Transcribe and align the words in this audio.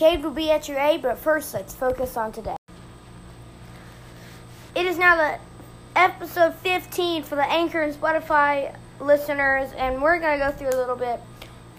Cade 0.00 0.24
will 0.24 0.30
be 0.30 0.50
at 0.50 0.66
your 0.66 0.78
aid, 0.78 1.02
but 1.02 1.18
first 1.18 1.52
let's 1.52 1.74
focus 1.74 2.16
on 2.16 2.32
today. 2.32 2.56
It 4.74 4.86
is 4.86 4.96
now 4.96 5.14
the 5.14 5.38
episode 5.94 6.54
15 6.54 7.22
for 7.22 7.34
the 7.34 7.44
Anchor 7.44 7.82
and 7.82 7.94
Spotify 7.94 8.74
listeners, 8.98 9.72
and 9.76 10.00
we're 10.00 10.18
going 10.18 10.38
to 10.38 10.46
go 10.46 10.52
through 10.52 10.70
a 10.70 10.78
little 10.80 10.96
bit 10.96 11.20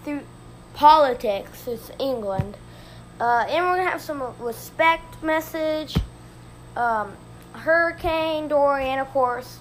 through 0.04 0.20
politics. 0.72 1.66
It's 1.66 1.90
England. 1.98 2.56
Uh, 3.18 3.44
and 3.48 3.64
we're 3.64 3.74
going 3.74 3.86
to 3.86 3.90
have 3.90 4.00
some 4.00 4.22
respect 4.38 5.20
message, 5.20 5.96
um, 6.76 7.14
Hurricane 7.54 8.46
Dorian, 8.46 9.00
of 9.00 9.08
course, 9.08 9.58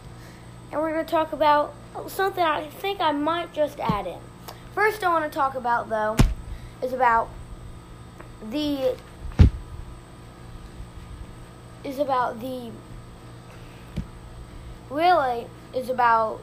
and 0.72 0.80
we're 0.80 0.94
going 0.94 1.04
to 1.04 1.12
talk 1.12 1.34
about 1.34 1.74
something 2.06 2.44
I 2.44 2.68
think 2.68 3.02
I 3.02 3.12
might 3.12 3.54
just 3.54 3.80
add 3.80 4.06
in. 4.06 4.20
First, 4.76 5.04
I 5.04 5.10
want 5.10 5.26
to 5.26 5.36
talk 5.36 5.56
about, 5.56 5.90
though, 5.90 6.16
is 6.84 6.94
about 6.94 7.28
the 8.50 8.96
is 11.84 12.00
about 12.00 12.40
the 12.40 12.72
really 14.90 15.48
is 15.76 15.90
about 15.90 16.42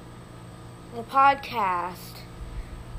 the 0.94 1.02
podcast. 1.02 1.96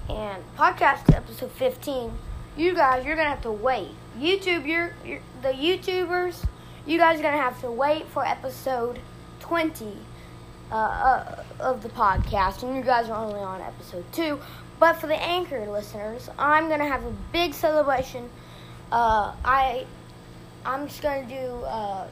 And 0.10 0.44
podcast 0.58 1.14
episode 1.16 1.52
15 1.52 2.12
you 2.58 2.74
guys 2.74 3.06
you're 3.06 3.16
gonna 3.16 3.30
have 3.30 3.42
to 3.44 3.52
wait. 3.52 3.92
Youtube 4.18 4.66
you're, 4.68 4.94
you're 5.06 5.20
the 5.42 5.50
youtubers 5.50 6.46
you 6.86 6.98
guys 6.98 7.20
are 7.20 7.24
gonna 7.24 7.38
have 7.38 7.62
to 7.62 7.72
wait 7.72 8.06
for 8.08 8.26
episode 8.26 9.00
20 9.40 9.98
uh, 10.72 10.76
uh, 10.76 11.44
of 11.60 11.84
the 11.84 11.90
podcast. 11.90 12.64
And 12.64 12.76
you 12.76 12.82
guys 12.82 13.10
are 13.10 13.24
only 13.24 13.40
on 13.40 13.62
episode 13.62 14.06
2 14.14 14.40
but 14.80 14.94
for 14.94 15.08
the 15.08 15.22
anchor 15.22 15.66
listeners 15.70 16.30
i'm 16.40 16.70
gonna 16.70 16.88
have 16.88 17.04
a 17.04 17.14
big 17.32 17.54
celebration 17.54 18.30
uh, 18.92 19.34
I 19.46 19.86
I'm 20.66 20.88
just 20.88 21.02
gonna 21.02 21.28
do 21.28 21.64
uh, 21.64 22.08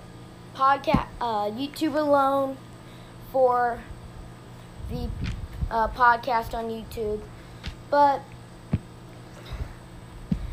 podcast 0.55 1.07
uh, 1.19 1.45
YouTube 1.52 1.95
alone 1.95 2.57
for 3.31 3.79
the 4.89 5.09
uh, 5.69 5.87
podcast 5.89 6.53
on 6.53 6.69
YouTube, 6.69 7.21
but 7.89 8.21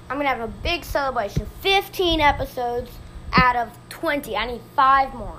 I'm 0.09 0.17
gonna 0.17 0.29
have 0.29 0.41
a 0.41 0.49
big 0.49 0.85
celebration. 0.85 1.47
15 1.61 2.21
episodes 2.21 2.91
out 3.33 3.57
of 3.57 3.71
20. 3.91 4.37
I 4.37 4.47
need 4.47 4.61
five 4.75 5.15
more, 5.15 5.39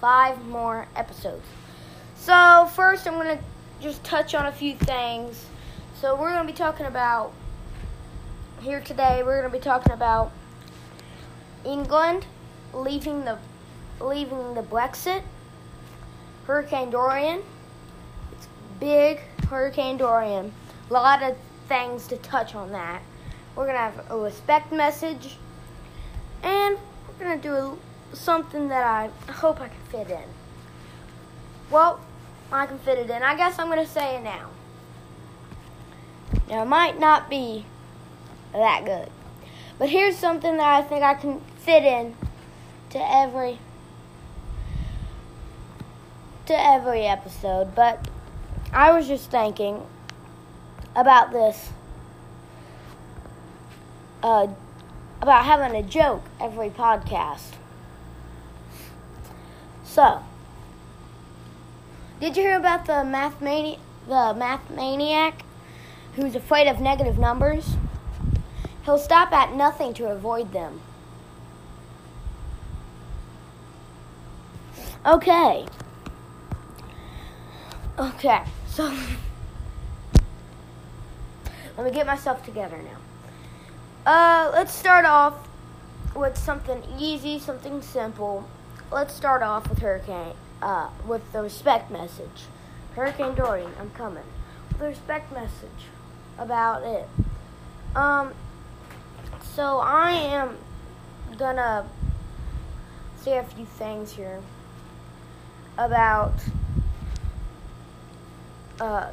five 0.00 0.44
more 0.46 0.86
episodes. 0.96 1.46
So 2.16 2.70
first, 2.74 3.06
I'm 3.06 3.14
gonna 3.14 3.38
just 3.80 4.04
touch 4.04 4.34
on 4.34 4.46
a 4.46 4.52
few 4.52 4.76
things. 4.76 5.46
So 6.00 6.14
we're 6.14 6.30
gonna 6.30 6.46
be 6.46 6.52
talking 6.52 6.86
about 6.86 7.32
here 8.62 8.80
today 8.80 9.24
we're 9.24 9.40
going 9.40 9.50
to 9.52 9.58
be 9.58 9.60
talking 9.60 9.92
about 9.92 10.30
England 11.64 12.24
leaving 12.72 13.24
the 13.24 13.36
leaving 14.00 14.54
the 14.54 14.62
Brexit, 14.62 15.22
Hurricane 16.46 16.88
Dorian. 16.88 17.42
It's 18.30 18.46
big 18.78 19.18
Hurricane 19.48 19.96
Dorian. 19.96 20.52
A 20.88 20.92
lot 20.92 21.24
of 21.24 21.36
things 21.66 22.06
to 22.06 22.16
touch 22.18 22.54
on 22.54 22.70
that. 22.70 23.02
We're 23.56 23.66
going 23.66 23.74
to 23.74 23.80
have 23.80 24.10
a 24.10 24.16
respect 24.16 24.70
message 24.70 25.38
and 26.44 26.78
we're 27.08 27.26
going 27.26 27.40
to 27.40 27.48
do 27.48 27.78
something 28.16 28.68
that 28.68 28.84
I 28.84 29.32
hope 29.32 29.60
I 29.60 29.68
can 29.68 29.82
fit 29.90 30.08
in. 30.08 30.28
Well, 31.68 32.00
I 32.52 32.66
can 32.66 32.78
fit 32.78 32.98
it 32.98 33.10
in. 33.10 33.24
I 33.24 33.36
guess 33.36 33.58
I'm 33.58 33.66
going 33.66 33.84
to 33.84 33.90
say 33.90 34.18
it 34.18 34.22
now. 34.22 34.50
Now, 36.48 36.62
it 36.62 36.66
might 36.66 37.00
not 37.00 37.28
be 37.28 37.66
that 38.52 38.84
good. 38.84 39.10
But 39.78 39.88
here's 39.88 40.16
something 40.16 40.56
that 40.56 40.66
I 40.66 40.82
think 40.82 41.02
I 41.02 41.14
can 41.14 41.40
fit 41.56 41.84
in 41.84 42.14
to 42.90 42.98
every 42.98 43.58
to 46.46 46.54
every 46.54 47.06
episode, 47.06 47.74
but 47.74 48.08
I 48.72 48.92
was 48.92 49.06
just 49.06 49.30
thinking 49.30 49.86
about 50.94 51.32
this 51.32 51.70
uh, 54.22 54.48
about 55.20 55.44
having 55.44 55.76
a 55.76 55.82
joke 55.82 56.22
every 56.40 56.70
podcast. 56.70 57.52
So, 59.84 60.22
did 62.20 62.36
you 62.36 62.42
hear 62.42 62.56
about 62.56 62.86
the 62.86 63.04
math 63.04 63.40
mani- 63.40 63.78
the 64.08 64.34
math 64.34 64.68
maniac 64.70 65.44
who's 66.14 66.34
afraid 66.34 66.66
of 66.66 66.80
negative 66.80 67.18
numbers? 67.18 67.76
He'll 68.84 68.98
stop 68.98 69.32
at 69.32 69.54
nothing 69.54 69.94
to 69.94 70.06
avoid 70.10 70.52
them. 70.52 70.80
Okay. 75.04 75.66
Okay, 77.98 78.42
so 78.66 78.84
let 81.76 81.84
me 81.84 81.90
get 81.90 82.06
myself 82.06 82.44
together 82.44 82.78
now. 82.78 82.98
Uh, 84.04 84.50
let's 84.52 84.72
start 84.74 85.04
off 85.04 85.34
with 86.14 86.36
something 86.36 86.82
easy, 86.98 87.38
something 87.38 87.82
simple. 87.82 88.48
Let's 88.90 89.14
start 89.14 89.42
off 89.42 89.68
with 89.68 89.78
Hurricane, 89.78 90.34
uh, 90.60 90.90
with 91.06 91.32
the 91.32 91.42
respect 91.42 91.90
message. 91.90 92.46
Hurricane 92.94 93.34
Dorian, 93.34 93.72
I'm 93.80 93.90
coming. 93.90 94.24
The 94.78 94.86
respect 94.86 95.32
message 95.32 95.88
about 96.38 96.82
it. 96.82 97.08
Um, 97.94 98.34
so 99.54 99.78
I 99.78 100.12
am 100.12 100.56
gonna 101.36 101.86
say 103.20 103.36
a 103.36 103.42
few 103.42 103.66
things 103.66 104.12
here 104.12 104.40
about 105.76 106.32
uh, 108.80 109.10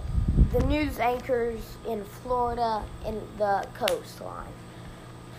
the 0.51 0.61
news 0.65 0.97
anchors 0.99 1.61
in 1.87 2.03
Florida 2.05 2.83
and 3.05 3.21
the 3.37 3.67
coastline. 3.73 4.53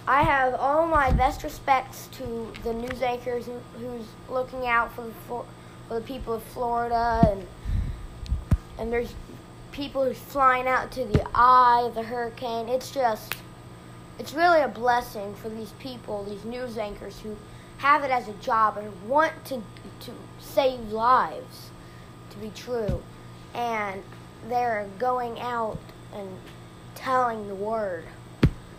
I 0.06 0.22
have 0.22 0.54
all 0.54 0.86
my 0.86 1.10
best 1.12 1.44
respects 1.44 2.08
to 2.12 2.52
the 2.62 2.74
news 2.74 3.00
anchors 3.00 3.46
who's 3.78 4.06
looking 4.28 4.66
out 4.66 4.92
for 4.94 5.02
the 5.02 5.12
for 5.26 5.46
the 5.88 6.00
people 6.00 6.34
of 6.34 6.42
Florida 6.42 7.26
and 7.30 7.46
and 8.78 8.92
there's 8.92 9.14
people 9.72 10.04
who's 10.04 10.18
flying 10.18 10.66
out 10.66 10.90
to 10.92 11.04
the 11.04 11.26
eye 11.34 11.82
of 11.84 11.94
the 11.94 12.02
hurricane. 12.02 12.68
It's 12.68 12.90
just 12.90 13.34
it's 14.20 14.34
really 14.34 14.60
a 14.60 14.68
blessing 14.68 15.34
for 15.36 15.48
these 15.48 15.72
people, 15.78 16.24
these 16.24 16.44
news 16.44 16.76
anchors 16.76 17.18
who 17.20 17.34
have 17.78 18.04
it 18.04 18.10
as 18.10 18.28
a 18.28 18.34
job 18.34 18.76
and 18.76 19.08
want 19.08 19.32
to 19.46 19.62
to 20.00 20.12
save 20.38 20.92
lives, 20.92 21.70
to 22.28 22.36
be 22.36 22.50
true, 22.54 23.02
and 23.54 24.02
they're 24.48 24.86
going 24.98 25.40
out 25.40 25.78
and 26.14 26.28
telling 26.94 27.48
the 27.48 27.54
word 27.54 28.04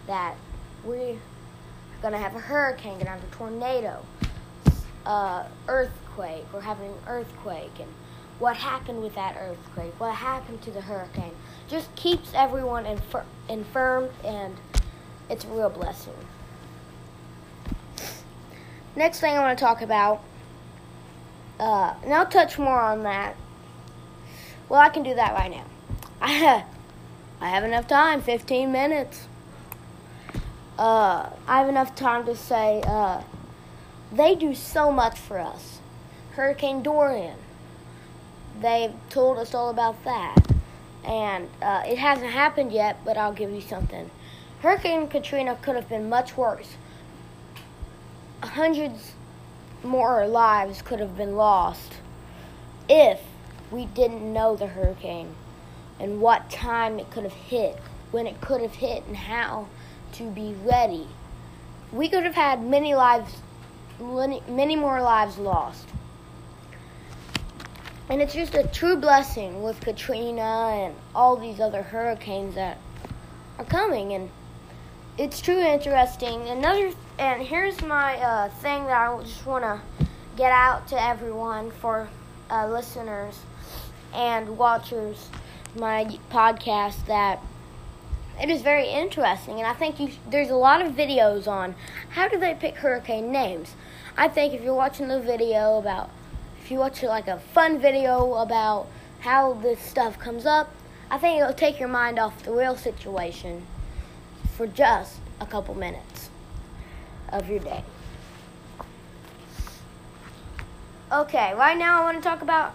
that 0.05 0.35
we're 0.83 1.17
gonna 2.03 2.19
have 2.19 2.35
a 2.35 2.39
hurricane, 2.39 2.99
gonna 2.99 3.09
have 3.09 3.23
a 3.23 3.35
tornado, 3.35 4.05
uh, 5.07 5.43
earthquake, 5.67 6.45
we're 6.53 6.61
having 6.61 6.87
an 6.87 6.99
earthquake, 7.07 7.79
and 7.79 7.89
what 8.37 8.55
happened 8.55 9.01
with 9.01 9.15
that 9.15 9.35
earthquake, 9.39 9.99
what 9.99 10.13
happened 10.13 10.61
to 10.61 10.69
the 10.69 10.81
hurricane, 10.81 11.33
just 11.67 11.95
keeps 11.95 12.31
everyone 12.35 12.85
infir- 12.85 13.25
infirmed 13.49 14.11
and 14.23 14.55
it's 15.31 15.45
a 15.45 15.47
real 15.47 15.69
blessing. 15.69 16.13
Next 18.95 19.21
thing 19.21 19.33
I 19.33 19.39
want 19.39 19.57
to 19.57 19.63
talk 19.63 19.81
about, 19.81 20.21
uh, 21.57 21.93
and 22.03 22.13
I'll 22.13 22.25
touch 22.25 22.59
more 22.59 22.79
on 22.79 23.03
that. 23.03 23.37
Well, 24.67 24.81
I 24.81 24.89
can 24.89 25.03
do 25.03 25.15
that 25.15 25.33
right 25.33 25.49
now. 25.49 25.65
I 26.21 27.47
have, 27.47 27.63
enough 27.63 27.87
time, 27.87 28.21
15 28.21 28.71
minutes. 28.71 29.27
Uh, 30.77 31.29
I 31.47 31.59
have 31.59 31.69
enough 31.69 31.95
time 31.95 32.25
to 32.25 32.35
say 32.35 32.83
uh, 32.85 33.21
they 34.11 34.35
do 34.35 34.53
so 34.53 34.91
much 34.91 35.17
for 35.17 35.39
us. 35.39 35.79
Hurricane 36.31 36.83
Dorian, 36.83 37.37
they've 38.59 38.93
told 39.09 39.37
us 39.37 39.53
all 39.53 39.69
about 39.69 40.03
that. 40.03 40.35
And 41.05 41.49
uh, 41.61 41.83
it 41.85 41.97
hasn't 41.97 42.31
happened 42.31 42.71
yet, 42.71 42.97
but 43.05 43.17
I'll 43.17 43.33
give 43.33 43.51
you 43.51 43.61
something. 43.61 44.11
Hurricane 44.61 45.07
Katrina 45.07 45.57
could 45.61 45.75
have 45.75 45.89
been 45.89 46.07
much 46.07 46.37
worse. 46.37 46.75
Hundreds 48.43 49.13
more 49.83 50.27
lives 50.27 50.83
could 50.83 50.99
have 50.99 51.17
been 51.17 51.35
lost 51.35 51.93
if 52.87 53.21
we 53.71 53.85
didn't 53.85 54.31
know 54.31 54.55
the 54.55 54.67
hurricane 54.67 55.35
and 55.99 56.21
what 56.21 56.49
time 56.51 56.99
it 56.99 57.09
could 57.09 57.23
have 57.23 57.33
hit, 57.33 57.77
when 58.11 58.27
it 58.27 58.39
could 58.39 58.61
have 58.61 58.75
hit, 58.75 59.03
and 59.07 59.17
how 59.17 59.67
to 60.13 60.29
be 60.29 60.55
ready. 60.63 61.07
We 61.91 62.07
could 62.07 62.23
have 62.23 62.35
had 62.35 62.63
many 62.63 62.93
lives, 62.93 63.37
many 63.99 64.75
more 64.75 65.01
lives 65.01 65.37
lost. 65.39 65.87
And 68.09 68.21
it's 68.21 68.33
just 68.33 68.53
a 68.53 68.67
true 68.67 68.97
blessing 68.97 69.63
with 69.63 69.79
Katrina 69.79 70.41
and 70.41 70.95
all 71.15 71.37
these 71.37 71.59
other 71.59 71.81
hurricanes 71.81 72.55
that 72.55 72.77
are 73.57 73.65
coming. 73.65 74.13
And 74.13 74.29
it's 75.17 75.41
truly 75.41 75.67
interesting. 75.67 76.47
Another, 76.47 76.91
and 77.19 77.41
here's 77.41 77.81
my 77.81 78.17
uh, 78.17 78.49
thing 78.49 78.85
that 78.85 79.09
I 79.09 79.21
just 79.23 79.45
want 79.45 79.63
to 79.63 79.81
get 80.37 80.51
out 80.51 80.87
to 80.87 81.01
everyone 81.01 81.71
for 81.71 82.07
uh, 82.49 82.67
listeners 82.67 83.39
and 84.13 84.57
watchers 84.57 85.29
my 85.75 86.05
podcast 86.29 87.05
that 87.05 87.39
it 88.41 88.49
is 88.49 88.61
very 88.61 88.89
interesting 88.89 89.57
and 89.57 89.65
i 89.67 89.73
think 89.73 89.99
you, 89.99 90.09
there's 90.29 90.49
a 90.49 90.55
lot 90.55 90.81
of 90.81 90.93
videos 90.93 91.47
on 91.47 91.73
how 92.09 92.27
do 92.27 92.37
they 92.37 92.53
pick 92.53 92.75
hurricane 92.75 93.31
names 93.31 93.75
i 94.17 94.27
think 94.27 94.53
if 94.53 94.61
you're 94.61 94.73
watching 94.73 95.07
the 95.07 95.19
video 95.19 95.77
about 95.77 96.09
if 96.61 96.69
you 96.69 96.77
watch 96.77 97.01
like 97.03 97.27
a 97.27 97.39
fun 97.53 97.79
video 97.79 98.33
about 98.35 98.87
how 99.21 99.53
this 99.53 99.79
stuff 99.79 100.19
comes 100.19 100.45
up 100.45 100.73
i 101.09 101.17
think 101.17 101.39
it'll 101.39 101.53
take 101.53 101.79
your 101.79 101.87
mind 101.87 102.19
off 102.19 102.43
the 102.43 102.51
real 102.51 102.75
situation 102.75 103.65
for 104.61 104.67
just 104.67 105.19
a 105.39 105.45
couple 105.45 105.73
minutes 105.73 106.29
of 107.29 107.49
your 107.49 107.59
day 107.59 107.83
okay 111.11 111.53
right 111.55 111.77
now 111.77 112.01
i 112.01 112.03
want 112.03 112.15
to 112.15 112.23
talk 112.23 112.41
about 112.43 112.73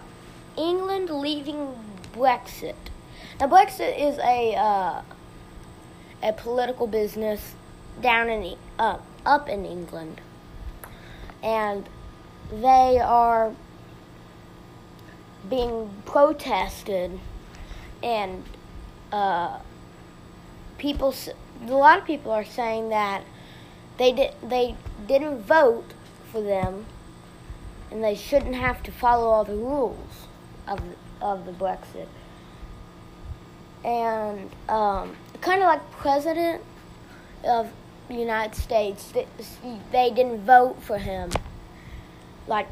england 0.57 1.09
leaving 1.09 1.73
Brexit. 2.17 2.75
Now, 3.39 3.47
Brexit 3.47 3.97
is 3.99 4.17
a 4.19 4.55
uh, 4.55 5.01
a 6.23 6.33
political 6.33 6.87
business 6.87 7.53
down 8.01 8.29
in 8.29 8.57
uh, 8.79 8.97
up 9.25 9.47
in 9.47 9.65
England, 9.65 10.21
and 11.43 11.87
they 12.51 12.99
are 12.99 13.53
being 15.47 15.91
protested, 16.05 17.19
and 18.01 18.43
uh, 19.11 19.59
people. 20.77 21.13
A 21.65 21.71
lot 21.71 21.99
of 21.99 22.05
people 22.05 22.31
are 22.31 22.45
saying 22.45 22.89
that 22.89 23.23
they 23.97 24.11
did 24.11 24.33
they 24.43 24.75
didn't 25.07 25.41
vote 25.41 25.93
for 26.31 26.41
them, 26.41 26.85
and 27.91 28.03
they 28.03 28.15
shouldn't 28.15 28.55
have 28.55 28.83
to 28.83 28.91
follow 28.91 29.27
all 29.27 29.43
the 29.43 29.55
rules 29.55 30.27
of 30.67 30.81
of 31.21 31.45
the 31.45 31.51
Brexit. 31.51 32.07
And 33.83 34.49
um, 34.69 35.15
kind 35.41 35.61
of 35.61 35.67
like 35.67 35.91
president 35.91 36.61
of 37.43 37.71
the 38.07 38.15
United 38.15 38.55
States, 38.55 39.13
they 39.91 40.09
didn't 40.11 40.41
vote 40.41 40.81
for 40.81 40.97
him. 40.97 41.31
Like, 42.47 42.67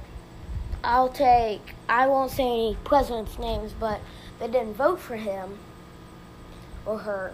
I'll 0.83 1.09
take, 1.09 1.73
I 1.89 2.07
won't 2.07 2.31
say 2.31 2.43
any 2.43 2.77
president's 2.83 3.37
names, 3.37 3.73
but 3.77 3.99
they 4.39 4.47
didn't 4.47 4.75
vote 4.75 4.99
for 4.99 5.17
him 5.17 5.57
or 6.85 6.99
her 6.99 7.33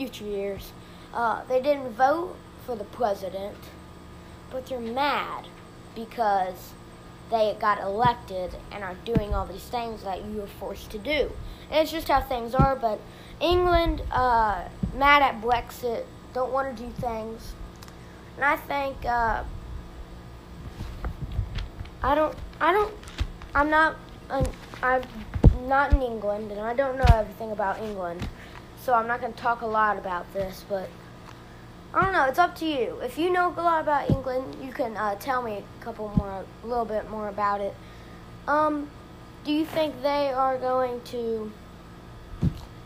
future 0.00 0.24
years. 0.24 0.72
Uh, 1.12 1.44
they 1.44 1.60
didn't 1.60 1.92
vote 1.92 2.34
for 2.64 2.74
the 2.74 2.84
president, 2.84 3.58
but 4.50 4.66
they're 4.66 4.80
mad 4.80 5.46
because 5.94 6.72
they 7.30 7.54
got 7.60 7.78
elected 7.82 8.50
and 8.72 8.82
are 8.82 8.96
doing 9.04 9.34
all 9.34 9.44
these 9.44 9.68
things 9.68 10.02
that 10.02 10.24
you 10.24 10.40
were 10.40 10.46
forced 10.46 10.90
to 10.90 10.98
do. 10.98 11.30
And 11.70 11.82
it's 11.82 11.92
just 11.92 12.08
how 12.08 12.22
things 12.22 12.54
are. 12.54 12.74
But 12.76 12.98
England, 13.42 14.00
uh, 14.10 14.68
mad 14.96 15.22
at 15.22 15.42
Brexit, 15.42 16.04
don't 16.32 16.50
want 16.50 16.74
to 16.74 16.82
do 16.82 16.90
things. 16.92 17.52
And 18.36 18.44
I 18.46 18.56
think 18.56 19.04
uh, 19.04 19.44
I 22.02 22.14
don't. 22.14 22.34
I 22.58 22.72
don't. 22.72 22.94
I'm 23.54 23.68
not. 23.68 23.96
I'm, 24.30 24.46
I'm 24.82 25.02
not 25.68 25.92
in 25.92 26.00
England, 26.00 26.52
and 26.52 26.60
I 26.60 26.72
don't 26.72 26.96
know 26.96 27.04
everything 27.12 27.52
about 27.52 27.78
England. 27.80 28.26
So 28.90 28.96
I'm 28.96 29.06
not 29.06 29.20
going 29.20 29.32
to 29.32 29.38
talk 29.38 29.60
a 29.60 29.66
lot 29.66 29.98
about 29.98 30.34
this, 30.34 30.64
but 30.68 30.88
I 31.94 32.02
don't 32.02 32.12
know. 32.12 32.24
It's 32.24 32.40
up 32.40 32.56
to 32.56 32.66
you. 32.66 32.98
If 33.04 33.18
you 33.18 33.30
know 33.30 33.54
a 33.56 33.62
lot 33.62 33.82
about 33.82 34.10
England, 34.10 34.56
you 34.60 34.72
can 34.72 34.96
uh, 34.96 35.14
tell 35.14 35.42
me 35.42 35.58
a 35.58 35.84
couple 35.84 36.08
more, 36.16 36.44
a 36.64 36.66
little 36.66 36.84
bit 36.84 37.08
more 37.08 37.28
about 37.28 37.60
it. 37.60 37.72
Um, 38.48 38.90
do 39.44 39.52
you 39.52 39.64
think 39.64 40.02
they 40.02 40.32
are 40.32 40.58
going 40.58 41.00
to? 41.02 41.52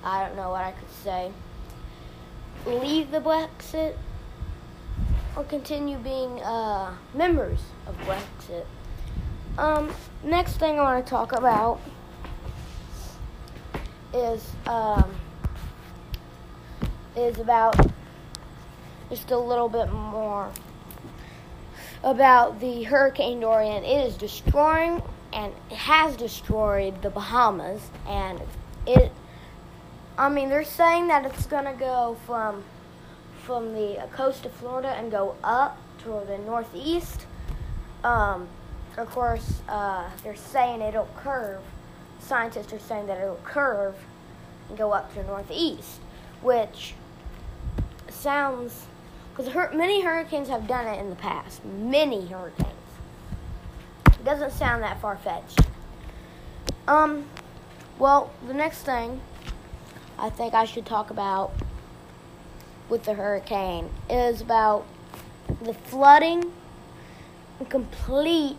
I 0.04 0.26
don't 0.26 0.36
know 0.36 0.50
what 0.50 0.62
I 0.62 0.72
could 0.72 0.90
say. 1.02 1.32
Leave 2.66 3.10
the 3.10 3.20
Brexit 3.20 3.96
or 5.34 5.44
continue 5.44 5.96
being 5.96 6.38
uh, 6.42 6.94
members 7.14 7.60
of 7.86 7.96
Brexit? 8.00 8.66
Um, 9.56 9.90
next 10.22 10.58
thing 10.58 10.78
I 10.78 10.82
want 10.82 11.06
to 11.06 11.08
talk 11.08 11.32
about 11.32 11.80
is 14.12 14.46
um, 14.66 15.10
is 17.16 17.38
about 17.38 17.76
just 19.10 19.30
a 19.30 19.38
little 19.38 19.68
bit 19.68 19.92
more 19.92 20.50
about 22.02 22.60
the 22.60 22.82
Hurricane 22.82 23.40
Dorian. 23.40 23.84
It 23.84 24.06
is 24.06 24.16
destroying 24.16 25.02
and 25.32 25.52
has 25.70 26.16
destroyed 26.16 27.02
the 27.02 27.10
Bahamas, 27.10 27.82
and 28.06 28.40
it. 28.86 29.12
I 30.16 30.28
mean, 30.28 30.48
they're 30.48 30.64
saying 30.64 31.08
that 31.08 31.24
it's 31.24 31.46
gonna 31.46 31.74
go 31.74 32.16
from 32.26 32.62
from 33.42 33.74
the 33.74 34.06
coast 34.12 34.46
of 34.46 34.52
Florida 34.52 34.88
and 34.88 35.10
go 35.10 35.34
up 35.42 35.78
to 36.04 36.22
the 36.26 36.38
northeast. 36.38 37.26
Um, 38.02 38.48
of 38.96 39.10
course, 39.10 39.60
uh, 39.68 40.08
they're 40.22 40.36
saying 40.36 40.80
it'll 40.80 41.08
curve. 41.16 41.62
Scientists 42.20 42.72
are 42.72 42.78
saying 42.78 43.06
that 43.06 43.18
it'll 43.20 43.40
curve 43.44 43.96
and 44.68 44.78
go 44.78 44.92
up 44.92 45.10
to 45.10 45.16
the 45.16 45.24
northeast, 45.24 46.00
which 46.42 46.94
sounds 48.24 48.86
because 49.30 49.52
hur- 49.52 49.70
many 49.74 50.00
hurricanes 50.00 50.48
have 50.48 50.66
done 50.66 50.86
it 50.86 50.98
in 50.98 51.10
the 51.10 51.16
past. 51.16 51.64
Many 51.64 52.26
hurricanes. 52.26 52.72
It 54.06 54.24
doesn't 54.24 54.52
sound 54.52 54.82
that 54.82 55.00
far 55.00 55.16
fetched. 55.16 55.60
Um, 56.88 57.26
well, 57.98 58.32
the 58.46 58.54
next 58.54 58.82
thing 58.82 59.20
I 60.18 60.30
think 60.30 60.54
I 60.54 60.64
should 60.64 60.86
talk 60.86 61.10
about 61.10 61.52
with 62.88 63.04
the 63.04 63.14
hurricane 63.14 63.90
is 64.08 64.40
about 64.40 64.86
the 65.62 65.74
flooding 65.74 66.50
and 67.58 67.68
complete 67.68 68.56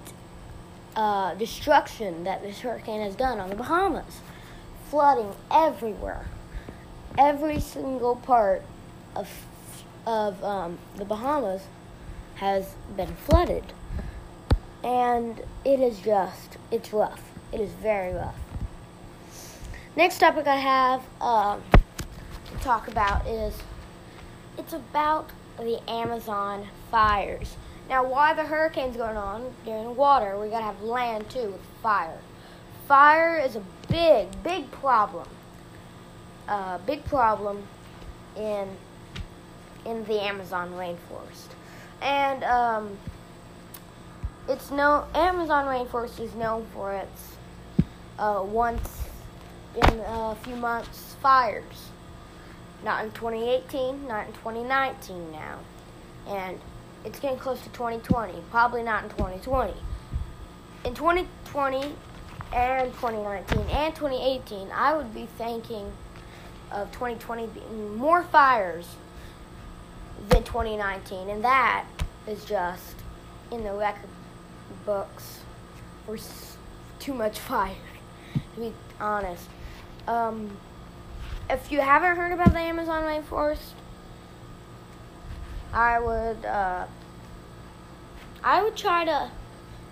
uh, 0.95 1.33
destruction 1.33 2.23
that 2.23 2.43
this 2.43 2.59
hurricane 2.59 3.01
has 3.01 3.15
done 3.15 3.39
on 3.39 3.49
the 3.49 3.55
Bahamas. 3.55 4.19
Flooding 4.89 5.33
everywhere. 5.49 6.27
Every 7.17 7.59
single 7.59 8.15
part 8.17 8.61
of 9.15 9.27
of 10.05 10.43
um, 10.43 10.77
the 10.95 11.05
Bahamas 11.05 11.63
has 12.35 12.75
been 12.95 13.15
flooded. 13.15 13.63
And 14.83 15.41
it 15.63 15.79
is 15.79 15.99
just, 15.99 16.57
it's 16.71 16.93
rough. 16.93 17.21
It 17.51 17.59
is 17.59 17.71
very 17.71 18.13
rough. 18.13 18.35
Next 19.95 20.19
topic 20.19 20.45
I 20.45 20.57
have 20.57 21.01
um, 21.21 21.63
to 21.71 22.63
talk 22.63 22.87
about 22.87 23.25
is 23.25 23.55
it's 24.57 24.73
about 24.73 25.29
the 25.57 25.79
Amazon 25.89 26.67
fires. 26.91 27.55
Now, 27.87 28.03
why 28.03 28.33
the 28.33 28.43
hurricane's 28.43 28.97
going 28.97 29.15
on 29.15 29.53
during 29.63 29.95
water, 29.95 30.39
we 30.39 30.49
gotta 30.49 30.65
have 30.65 30.81
land 30.81 31.29
too 31.29 31.51
with 31.51 31.61
fire. 31.81 32.17
Fire 32.87 33.37
is 33.37 33.55
a 33.55 33.63
big, 33.87 34.27
big 34.43 34.69
problem. 34.71 35.27
A 36.47 36.51
uh, 36.51 36.77
big 36.79 37.05
problem 37.05 37.63
in 38.35 38.67
in 39.85 40.03
the 40.05 40.21
Amazon 40.21 40.71
rainforest. 40.71 41.47
And 42.01 42.43
um, 42.43 42.97
it's 44.49 44.71
no 44.71 45.05
Amazon 45.13 45.65
rainforest 45.65 46.19
is 46.19 46.33
known 46.35 46.65
for 46.73 46.93
its 46.93 47.35
uh, 48.19 48.43
once 48.45 49.03
in 49.75 49.99
a 50.05 50.35
few 50.43 50.55
months 50.55 51.15
fires. 51.21 51.89
Not 52.83 53.05
in 53.05 53.11
2018, 53.11 54.07
not 54.07 54.27
in 54.27 54.33
2019 54.33 55.31
now. 55.31 55.59
And 56.27 56.59
it's 57.03 57.19
getting 57.19 57.39
close 57.39 57.59
to 57.61 57.69
2020, 57.69 58.33
probably 58.51 58.83
not 58.83 59.03
in 59.03 59.09
2020. 59.11 59.73
In 60.85 60.93
2020 60.93 61.93
and 62.53 62.93
2019 62.93 63.59
and 63.69 63.95
2018, 63.95 64.69
I 64.71 64.95
would 64.95 65.13
be 65.13 65.27
thinking 65.37 65.91
of 66.71 66.91
2020 66.91 67.47
being 67.47 67.95
more 67.95 68.23
fires 68.23 68.87
than 70.29 70.43
2019, 70.43 71.29
and 71.29 71.43
that 71.43 71.85
is 72.27 72.43
just 72.45 72.95
in 73.51 73.63
the 73.63 73.73
record 73.73 74.09
books 74.85 75.39
for 76.05 76.17
too 76.99 77.13
much 77.13 77.39
fire, 77.39 77.75
to 78.55 78.59
be 78.59 78.73
honest. 78.99 79.47
Um, 80.07 80.57
if 81.49 81.71
you 81.71 81.81
haven't 81.81 82.15
heard 82.15 82.31
about 82.31 82.53
the 82.53 82.59
Amazon 82.59 83.03
rainforest, 83.03 83.73
I 85.73 85.99
would 85.99 86.45
uh, 86.45 86.85
I 88.43 88.63
would 88.63 88.75
try 88.75 89.05
to 89.05 89.29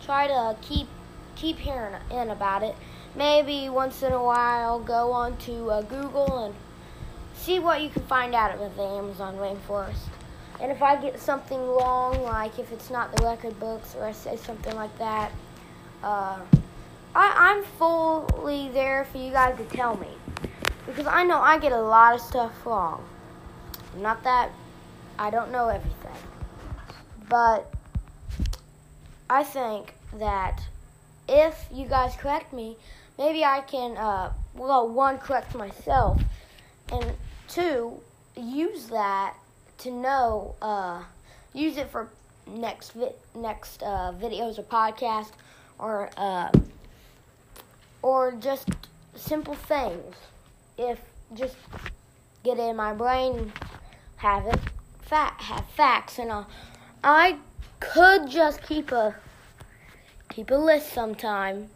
try 0.04 0.28
to 0.28 0.56
keep 0.62 0.88
keep 1.36 1.58
hearing 1.58 1.96
in 2.12 2.30
about 2.30 2.64
it. 2.64 2.76
Maybe 3.16 3.70
once 3.70 4.02
in 4.02 4.12
a 4.12 4.24
while, 4.24 4.80
go 4.80 5.12
on 5.12 5.38
to 5.38 5.70
uh, 5.70 5.82
Google 5.84 6.46
and 6.46 6.56
see 7.34 7.60
what 7.60 7.82
you 7.82 7.90
can 7.90 8.04
find 8.04 8.34
out 8.34 8.56
about 8.56 8.76
the 8.76 8.84
Amazon 8.84 9.36
rainforest. 9.36 10.08
And 10.64 10.72
if 10.72 10.82
I 10.82 10.96
get 10.96 11.20
something 11.20 11.60
wrong, 11.60 12.24
like 12.24 12.58
if 12.58 12.72
it's 12.72 12.90
not 12.90 13.14
the 13.14 13.26
record 13.26 13.60
books 13.60 13.96
or 13.96 14.06
I 14.06 14.14
say 14.14 14.38
something 14.38 14.74
like 14.78 14.98
that, 14.98 15.30
uh, 16.02 16.40
I, 17.14 17.34
I'm 17.36 17.64
fully 17.78 18.70
there 18.70 19.04
for 19.04 19.18
you 19.18 19.30
guys 19.30 19.58
to 19.58 19.66
tell 19.66 19.98
me. 19.98 20.08
Because 20.86 21.06
I 21.06 21.26
know 21.26 21.42
I 21.42 21.58
get 21.58 21.74
a 21.74 21.82
lot 21.82 22.16
of 22.16 22.22
stuff 22.22 22.66
wrong. 22.66 23.04
Not 23.98 24.24
that 24.24 24.52
I 25.20 25.30
don't 25.30 25.52
know 25.52 25.68
everything. 25.68 26.16
But 27.28 27.70
I 29.30 29.44
think 29.44 29.94
that 30.14 30.62
if 31.28 31.68
you 31.74 31.88
guys 31.88 32.16
correct 32.16 32.54
me, 32.54 32.78
maybe 33.18 33.44
I 33.44 33.60
can, 33.68 33.98
uh, 33.98 34.32
well, 34.56 34.88
one, 34.88 35.18
correct 35.18 35.56
myself, 35.56 36.22
and 36.90 37.12
two, 37.50 38.00
use 38.38 38.86
that 38.88 39.36
to 39.80 39.92
know, 39.92 40.56
uh, 40.62 41.04
use 41.54 41.78
it 41.78 41.90
for 41.90 42.10
next 42.48 42.92
vi- 42.92 43.16
next 43.36 43.84
uh, 43.84 44.14
videos 44.20 44.58
or 44.60 44.64
podcast, 44.64 45.32
or 45.80 46.10
uh, 46.18 46.50
or 48.02 48.32
just 48.34 48.70
simple 49.16 49.56
things. 49.56 50.16
If 50.78 51.00
just 51.34 51.56
get 52.44 52.58
it 52.58 52.64
in 52.70 52.76
my 52.76 52.94
brain, 52.94 53.52
have 54.18 54.46
it, 54.48 54.60
fa- 55.02 55.34
have 55.38 55.66
facts, 55.76 56.20
and 56.20 56.32
all. 56.32 56.48
I 57.04 57.38
could 57.80 58.30
just 58.30 58.62
keep 58.64 58.92
a 58.92 59.16
keep 60.30 60.50
a 60.52 60.56
list 60.56 60.92
sometime 60.94 61.70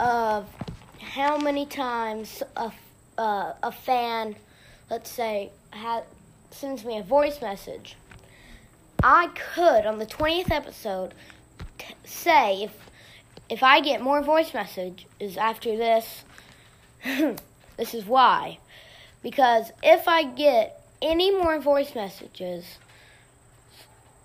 of 0.00 0.46
how 1.00 1.38
many 1.38 1.66
times 1.66 2.42
a, 2.56 2.72
uh, 3.16 3.52
a 3.62 3.72
fan, 3.72 4.36
let's 4.90 5.10
say, 5.10 5.50
ha- 5.72 6.02
sends 6.50 6.84
me 6.84 6.98
a 6.98 7.02
voice 7.02 7.40
message. 7.40 7.96
I 9.02 9.28
could, 9.54 9.86
on 9.86 9.98
the 9.98 10.06
20th 10.06 10.50
episode, 10.50 11.14
t- 11.78 11.94
say 12.04 12.64
if 12.64 12.72
if 13.48 13.62
I 13.62 13.80
get 13.80 14.02
more 14.02 14.22
voice 14.22 14.52
messages 14.52 15.36
after 15.38 15.76
this, 15.76 16.24
this 17.04 17.94
is 17.94 18.04
why. 18.04 18.58
Because 19.22 19.72
if 19.82 20.06
I 20.06 20.24
get 20.24 20.84
any 21.00 21.30
more 21.30 21.58
voice 21.58 21.94
messages, 21.94 22.78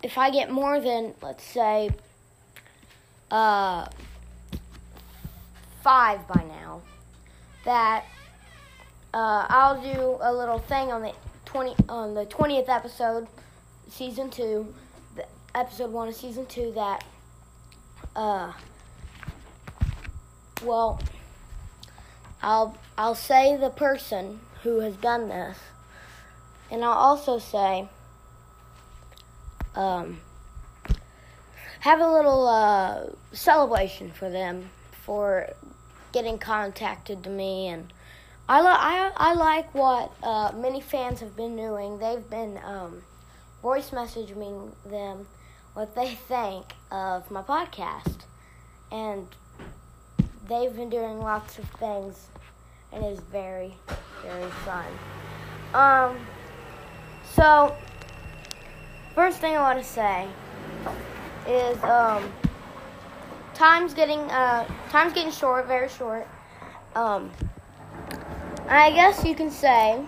if 0.02 0.18
I 0.18 0.30
get 0.30 0.52
more 0.52 0.82
than, 0.82 1.14
let's 1.22 1.44
say, 1.44 1.92
uh, 3.32 3.88
five 5.82 6.28
by 6.28 6.44
now, 6.44 6.82
that 7.66 8.04
uh, 9.14 9.46
I'll 9.48 9.82
do 9.82 10.18
a 10.22 10.34
little 10.34 10.60
thing 10.60 10.92
on 10.92 11.02
the 11.02 11.14
twenty 11.54 11.76
on 11.88 12.16
the 12.16 12.26
twentieth 12.26 12.68
episode, 12.68 13.28
season 13.88 14.32
two, 14.32 14.74
episode 15.54 15.92
one 15.92 16.08
of 16.08 16.16
season 16.16 16.48
two. 16.48 16.72
That, 16.72 17.06
uh, 18.16 18.54
well, 20.66 21.00
I'll 22.42 22.76
I'll 22.98 23.14
say 23.14 23.56
the 23.56 23.70
person 23.70 24.40
who 24.64 24.80
has 24.80 24.96
done 24.96 25.30
this, 25.30 25.60
and 26.72 26.84
I'll 26.84 26.92
also 26.92 27.38
say, 27.38 27.88
um, 29.76 30.22
have 31.82 32.00
a 32.00 32.12
little 32.12 32.48
uh, 32.48 33.10
celebration 33.32 34.10
for 34.10 34.32
them 34.32 34.72
for 35.06 35.50
getting 36.12 36.40
contacted 36.40 37.24
to 37.24 37.30
me 37.30 37.68
and 37.68 37.94
I, 38.48 38.60
li- 38.62 38.68
I, 38.68 39.12
I 39.16 39.34
like 39.36 39.74
what 39.74 40.12
uh, 40.22 40.52
many 40.56 40.82
fans 40.82 41.22
have 41.22 41.36
been 41.36 41.56
doing. 41.56 42.00
They've 42.00 42.30
been 42.30 42.60
um, 42.66 43.02
voice 43.62 43.92
messaging 43.92 44.72
them 44.86 45.28
what 45.74 45.96
they 45.96 46.16
think 46.28 46.66
of 46.92 47.32
my 47.32 47.42
podcast. 47.42 48.24
And 48.92 49.28
they've 50.48 50.76
been 50.76 50.90
doing 50.90 51.20
lots 51.20 51.58
of 51.58 51.66
things, 51.80 52.28
and 52.92 53.04
it's 53.04 53.22
very, 53.22 53.74
very 54.22 54.52
fun. 54.66 54.86
Um, 55.74 56.18
so, 57.34 57.76
first 59.16 59.40
thing 59.40 59.56
I 59.56 59.62
want 59.62 59.80
to 59.80 59.86
say 59.86 60.28
is 61.48 61.82
um, 61.84 62.32
time's 63.56 63.94
getting 63.94 64.20
uh, 64.20 64.68
time's 64.90 65.14
getting 65.14 65.32
short, 65.32 65.66
very 65.66 65.90
short. 65.90 66.28
Um, 66.96 67.32
I 68.68 68.92
guess 68.92 69.24
you 69.24 69.36
can 69.36 69.52
say 69.52 70.02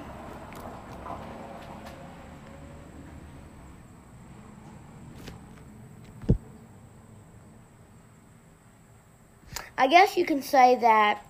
I 9.78 9.88
guess 9.88 10.16
you 10.16 10.26
can 10.26 10.42
say 10.42 10.78
that 10.78 11.22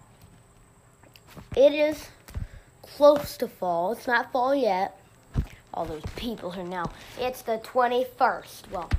it 1.55 1.73
is 1.73 2.09
close 2.83 3.37
to 3.37 3.47
fall. 3.47 3.91
It's 3.91 4.07
not 4.07 4.31
fall 4.31 4.53
yet. 4.53 4.99
All 5.73 5.85
those 5.85 6.03
people 6.15 6.51
who 6.51 6.63
now. 6.63 6.91
It's 7.19 7.41
the 7.41 7.57
21st. 7.57 8.71
Well, 8.71 8.89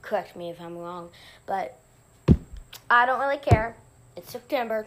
correct 0.00 0.36
me 0.36 0.50
if 0.50 0.60
I'm 0.60 0.78
wrong, 0.78 1.10
but 1.44 1.78
I 2.88 3.06
don't 3.06 3.20
really 3.20 3.38
care. 3.38 3.74
It's 4.16 4.30
September. 4.30 4.86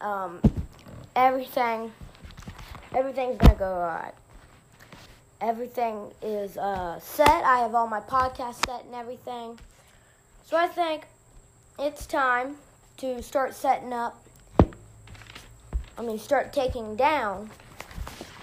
Um, 0.00 0.40
everything, 1.14 1.92
everything's 2.94 3.38
gonna 3.38 3.54
go 3.54 3.64
alright. 3.64 4.14
Everything 5.40 6.10
is 6.22 6.56
uh, 6.56 6.98
set. 7.00 7.44
I 7.44 7.58
have 7.58 7.74
all 7.74 7.86
my 7.86 8.00
podcasts 8.00 8.64
set 8.66 8.84
and 8.84 8.94
everything. 8.94 9.58
So 10.44 10.56
I 10.56 10.66
think 10.66 11.04
it's 11.78 12.06
time 12.06 12.56
to 12.98 13.22
start 13.22 13.54
setting 13.54 13.92
up. 13.92 14.22
I 15.98 16.02
mean, 16.02 16.18
start 16.18 16.52
taking 16.52 16.96
down 16.96 17.50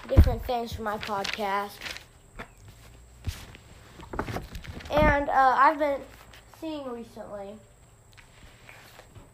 different 0.08 0.44
things 0.44 0.72
for 0.72 0.82
my 0.82 0.98
podcast. 0.98 1.72
And 4.90 5.28
uh, 5.28 5.54
I've 5.58 5.78
been 5.78 6.00
seeing 6.60 6.90
recently 6.90 7.54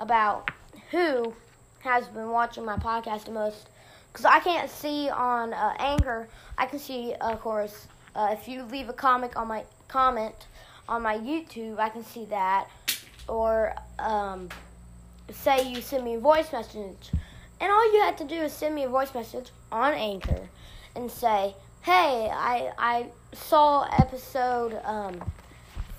about 0.00 0.50
who 0.90 1.34
has 1.80 2.06
been 2.08 2.30
watching 2.30 2.64
my 2.64 2.76
podcast 2.76 3.24
the 3.24 3.32
most. 3.32 3.68
Because 4.12 4.24
I 4.24 4.40
can't 4.40 4.70
see 4.70 5.08
on 5.08 5.52
uh, 5.52 5.74
Anchor. 5.78 6.28
I 6.58 6.66
can 6.66 6.78
see, 6.78 7.14
of 7.20 7.40
course, 7.40 7.86
uh, 8.14 8.28
if 8.32 8.48
you 8.48 8.64
leave 8.64 8.88
a 8.88 8.92
comment 8.92 9.36
on 9.36 9.48
my 9.48 9.64
comment 9.88 10.46
on 10.88 11.02
my 11.02 11.16
YouTube, 11.16 11.78
I 11.78 11.88
can 11.88 12.04
see 12.04 12.24
that. 12.26 12.68
Or 13.28 13.74
um, 13.98 14.48
say 15.32 15.70
you 15.70 15.80
send 15.80 16.04
me 16.04 16.14
a 16.14 16.18
voice 16.18 16.52
message, 16.52 17.10
and 17.60 17.70
all 17.70 17.92
you 17.92 18.00
have 18.02 18.16
to 18.16 18.24
do 18.24 18.34
is 18.34 18.52
send 18.52 18.74
me 18.74 18.84
a 18.84 18.88
voice 18.88 19.14
message 19.14 19.50
on 19.70 19.92
Anchor 19.94 20.48
and 20.96 21.10
say, 21.10 21.54
"Hey, 21.82 22.30
I 22.32 22.72
I 22.76 23.06
saw 23.32 23.84
episode 23.98 24.80
um, 24.84 25.20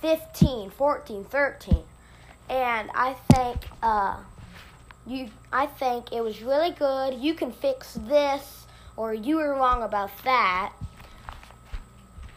15, 0.02 0.70
14, 0.70 1.24
13, 1.24 1.82
and 2.50 2.90
I 2.94 3.14
think 3.32 3.68
uh, 3.82 4.18
you 5.06 5.30
I 5.52 5.66
think 5.66 6.12
it 6.12 6.22
was 6.22 6.42
really 6.42 6.70
good. 6.70 7.14
You 7.14 7.34
can 7.34 7.52
fix 7.52 7.94
this, 7.94 8.66
or 8.96 9.12
you 9.14 9.36
were 9.36 9.54
wrong 9.54 9.82
about 9.82 10.10
that, 10.24 10.72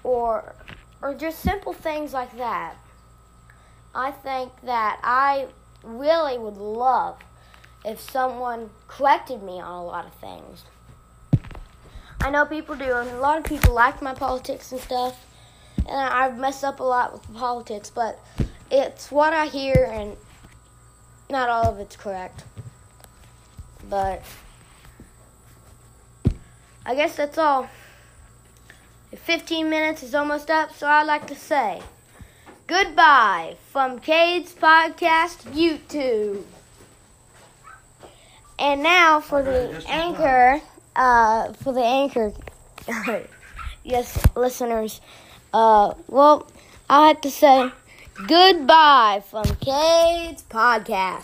or 0.03 0.55
or 1.01 1.13
just 1.13 1.39
simple 1.39 1.74
things 1.74 2.13
like 2.13 2.38
that." 2.38 2.75
I 3.93 4.12
think 4.12 4.51
that 4.63 5.00
I 5.03 5.48
really 5.84 6.38
would 6.38 6.57
love 6.57 7.17
if 7.86 8.00
someone 8.00 8.72
corrected 8.88 9.43
me 9.43 9.62
on 9.62 9.72
a 9.72 9.86
lot 9.86 10.05
of 10.05 10.13
things. 10.13 10.63
I 12.19 12.31
know 12.31 12.45
people 12.45 12.75
do, 12.75 12.91
and 12.95 13.10
a 13.12 13.19
lot 13.19 13.38
of 13.38 13.43
people 13.43 13.74
like 13.74 14.01
my 14.01 14.15
politics 14.15 14.72
and 14.72 14.81
stuff, 14.81 15.25
and 15.77 15.95
I've 15.95 16.38
messed 16.38 16.63
up 16.63 16.79
a 16.79 16.84
lot 16.84 17.13
with 17.13 17.31
politics, 17.36 17.91
but 17.91 18.19
it's 18.72 19.12
what 19.12 19.34
I 19.34 19.45
hear, 19.45 19.88
and 19.91 20.17
not 21.29 21.50
all 21.50 21.65
of 21.65 21.79
it's 21.79 21.96
correct. 21.96 22.44
But 23.89 24.24
I 26.86 26.96
guess 26.96 27.15
that's 27.15 27.38
all. 27.38 27.70
15 29.15 29.70
minutes 29.70 30.03
is 30.03 30.13
almost 30.13 30.50
up, 30.50 30.74
so 30.74 30.88
I'd 30.88 31.03
like 31.03 31.27
to 31.27 31.36
say 31.36 31.82
goodbye 32.67 33.55
from 33.72 34.00
Cade's 34.00 34.53
Podcast 34.53 35.44
YouTube. 35.53 36.44
And 38.58 38.84
now 38.84 39.20
for 39.20 39.41
the 39.41 39.84
anchor, 39.88 40.62
uh, 40.96 41.53
for 41.53 41.74
the 41.74 41.84
anchor, 41.84 42.34
yes, 43.84 44.25
listeners. 44.36 45.01
Uh, 45.53 45.94
well, 46.08 46.48
I 46.89 47.08
have 47.10 47.22
to 47.22 47.32
say 47.32 47.72
goodbye 48.15 49.22
from 49.29 49.43
Cade's 49.60 50.43
Podcast. 50.43 51.24